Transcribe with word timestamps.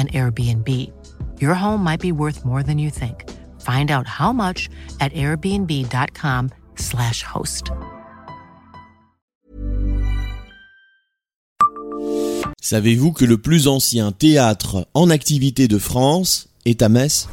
an 0.00 0.08
Airbnb. 0.08 0.90
Your 1.40 1.54
home 1.54 1.84
might 1.84 2.00
be 2.00 2.12
worth 2.12 2.44
more 2.44 2.62
than 2.62 2.78
you 2.78 2.90
think. 2.90 3.28
Find 3.60 3.90
out 3.90 4.06
how 4.06 4.32
much 4.32 4.68
at 5.00 5.12
airbnb.com/slash 5.12 7.22
host. 7.22 7.70
Savez-vous 12.62 13.12
que 13.12 13.24
le 13.24 13.36
plus 13.36 13.68
ancien 13.68 14.12
théâtre 14.12 14.86
en 14.94 15.10
activité 15.10 15.66
de 15.66 15.78
France 15.78 16.48
est 16.64 16.82
à 16.82 16.88
Metz? 16.88 17.28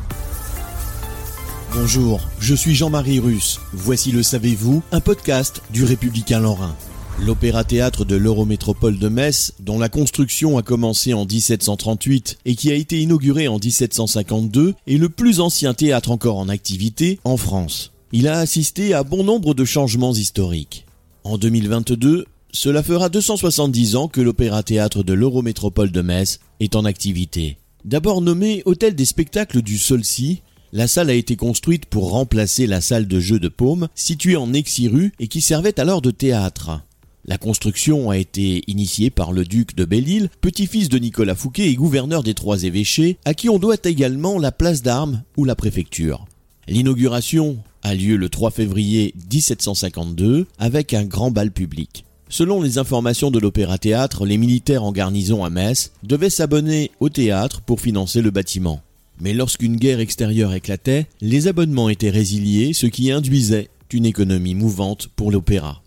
Bonjour, 1.74 2.22
je 2.40 2.56
suis 2.56 2.76
Jean-Marie 2.76 3.20
Russe. 3.20 3.60
Voici 3.72 4.12
le 4.12 4.24
Savez-vous, 4.24 4.82
un 4.92 5.00
podcast 5.00 5.62
du 5.70 5.84
Républicain 5.84 6.40
Lorrain. 6.40 6.76
L'Opéra-Théâtre 7.20 8.06
de 8.06 8.16
l'Eurométropole 8.16 9.00
de 9.00 9.10
Metz, 9.10 9.54
dont 9.60 9.80
la 9.80 9.90
construction 9.90 10.58
a 10.58 10.62
commencé 10.62 11.14
en 11.14 11.26
1738 11.26 12.38
et 12.46 12.56
qui 12.56 12.72
a 12.72 12.76
été 12.76 13.02
inauguré 13.02 13.48
en 13.48 13.58
1752, 13.58 14.76
est 14.86 14.98
le 14.98 15.10
plus 15.10 15.40
ancien 15.40 15.74
théâtre 15.74 16.12
encore 16.12 16.38
en 16.38 16.48
activité 16.48 17.20
en 17.24 17.36
France. 17.36 17.92
Il 18.12 18.28
a 18.28 18.38
assisté 18.38 18.94
à 18.94 19.04
bon 19.04 19.24
nombre 19.24 19.56
de 19.56 19.66
changements 19.66 20.14
historiques. 20.14 20.86
En 21.24 21.38
2022, 21.40 22.26
cela 22.54 22.84
fera 22.84 23.10
270 23.10 23.96
ans 23.96 24.08
que 24.08 24.22
l'Opéra-Théâtre 24.22 25.04
de 25.04 25.14
l'Eurométropole 25.14 25.92
de 25.92 26.02
Metz 26.02 26.40
est 26.60 26.76
en 26.76 26.86
activité. 26.86 27.58
D'abord 27.84 28.22
nommé 28.22 28.62
Hôtel 28.66 28.96
des 28.96 29.06
spectacles 29.06 29.64
du 29.64 29.80
Solcy, 29.80 30.44
la 30.72 30.88
salle 30.88 31.10
a 31.10 31.14
été 31.14 31.36
construite 31.36 31.86
pour 31.86 32.12
remplacer 32.12 32.68
la 32.68 32.82
salle 32.82 33.08
de 33.08 33.20
jeu 33.20 33.40
de 33.40 33.48
Paume, 33.48 33.88
située 33.96 34.36
en 34.36 34.54
Exiru 34.54 35.14
et 35.20 35.28
qui 35.28 35.42
servait 35.42 35.80
alors 35.80 36.02
de 36.02 36.12
théâtre. 36.12 36.82
La 37.30 37.38
construction 37.38 38.10
a 38.10 38.18
été 38.18 38.64
initiée 38.68 39.10
par 39.10 39.34
le 39.34 39.44
duc 39.44 39.76
de 39.76 39.84
Belle-Île, 39.84 40.30
petit-fils 40.40 40.88
de 40.88 40.98
Nicolas 40.98 41.36
Fouquet 41.36 41.70
et 41.70 41.76
gouverneur 41.76 42.24
des 42.24 42.34
trois 42.34 42.64
évêchés, 42.64 43.18
à 43.26 43.34
qui 43.34 43.50
on 43.50 43.60
doit 43.60 43.76
également 43.84 44.40
la 44.40 44.54
place 44.54 44.82
d'armes 44.82 45.24
ou 45.36 45.44
la 45.44 45.54
préfecture. 45.54 46.26
L'inauguration 46.70 47.58
a 47.84 47.96
lieu 47.96 48.16
le 48.16 48.30
3 48.30 48.52
février 48.52 49.14
1752 49.30 50.48
avec 50.58 50.94
un 50.94 51.04
grand 51.04 51.30
bal 51.30 51.52
public. 51.52 52.06
Selon 52.30 52.62
les 52.62 52.78
informations 52.78 53.30
de 53.30 53.40
l'Opéra-Théâtre, 53.40 54.26
les 54.26 54.38
militaires 54.38 54.86
en 54.86 54.94
garnison 54.94 55.44
à 55.44 55.50
Metz 55.50 55.92
devaient 56.04 56.30
s'abonner 56.30 56.92
au 57.02 57.10
théâtre 57.10 57.60
pour 57.60 57.82
financer 57.82 58.22
le 58.22 58.32
bâtiment. 58.32 58.80
Mais 59.20 59.34
lorsqu'une 59.34 59.76
guerre 59.76 60.00
extérieure 60.00 60.54
éclatait, 60.54 61.08
les 61.20 61.50
abonnements 61.50 61.90
étaient 61.90 62.10
résiliés, 62.10 62.72
ce 62.72 62.86
qui 62.86 63.12
induisait 63.12 63.68
une 63.92 64.06
économie 64.06 64.56
mouvante 64.56 65.10
pour 65.16 65.30
l'opéra. 65.30 65.82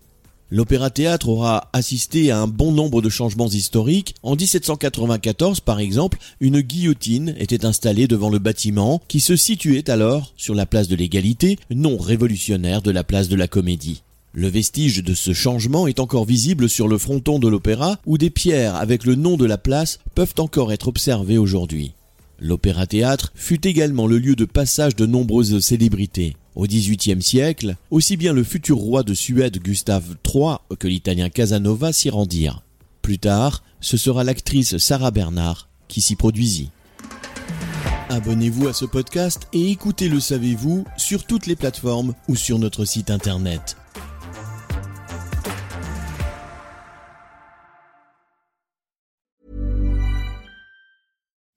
L'Opéra-Théâtre 0.52 1.28
aura 1.28 1.68
assisté 1.72 2.32
à 2.32 2.40
un 2.40 2.48
bon 2.48 2.72
nombre 2.72 3.00
de 3.00 3.08
changements 3.08 3.48
historiques. 3.48 4.16
En 4.24 4.34
1794, 4.34 5.60
par 5.60 5.78
exemple, 5.78 6.18
une 6.40 6.60
guillotine 6.60 7.36
était 7.38 7.64
installée 7.64 8.08
devant 8.08 8.30
le 8.30 8.40
bâtiment 8.40 9.00
qui 9.06 9.20
se 9.20 9.36
situait 9.36 9.88
alors 9.88 10.32
sur 10.36 10.56
la 10.56 10.66
place 10.66 10.88
de 10.88 10.96
l'égalité, 10.96 11.56
non 11.70 11.96
révolutionnaire 11.96 12.82
de 12.82 12.90
la 12.90 13.04
place 13.04 13.28
de 13.28 13.36
la 13.36 13.46
comédie. 13.46 14.02
Le 14.32 14.48
vestige 14.48 15.04
de 15.04 15.14
ce 15.14 15.32
changement 15.32 15.86
est 15.86 16.00
encore 16.00 16.24
visible 16.24 16.68
sur 16.68 16.88
le 16.88 16.98
fronton 16.98 17.38
de 17.38 17.48
l'opéra 17.48 17.98
où 18.04 18.18
des 18.18 18.30
pierres 18.30 18.74
avec 18.74 19.04
le 19.04 19.14
nom 19.14 19.36
de 19.36 19.46
la 19.46 19.58
place 19.58 20.00
peuvent 20.16 20.34
encore 20.38 20.72
être 20.72 20.88
observées 20.88 21.38
aujourd'hui. 21.38 21.92
L'opéra-théâtre 22.40 23.32
fut 23.34 23.66
également 23.66 24.06
le 24.06 24.18
lieu 24.18 24.34
de 24.34 24.46
passage 24.46 24.96
de 24.96 25.06
nombreuses 25.06 25.60
célébrités. 25.60 26.36
Au 26.56 26.66
XVIIIe 26.66 27.22
siècle, 27.22 27.76
aussi 27.90 28.16
bien 28.16 28.32
le 28.32 28.42
futur 28.42 28.78
roi 28.78 29.02
de 29.02 29.14
Suède 29.14 29.62
Gustave 29.62 30.16
III 30.26 30.56
que 30.78 30.88
l'italien 30.88 31.28
Casanova 31.28 31.92
s'y 31.92 32.10
rendirent. 32.10 32.62
Plus 33.02 33.18
tard, 33.18 33.62
ce 33.80 33.96
sera 33.96 34.24
l'actrice 34.24 34.78
Sarah 34.78 35.10
Bernard 35.10 35.68
qui 35.86 36.00
s'y 36.00 36.16
produisit. 36.16 36.70
Abonnez-vous 38.08 38.68
à 38.68 38.72
ce 38.72 38.84
podcast 38.84 39.46
et 39.52 39.70
écoutez 39.70 40.08
Le 40.08 40.18
Savez-vous 40.18 40.84
sur 40.96 41.24
toutes 41.24 41.46
les 41.46 41.56
plateformes 41.56 42.14
ou 42.26 42.34
sur 42.34 42.58
notre 42.58 42.84
site 42.84 43.10
internet. 43.10 43.76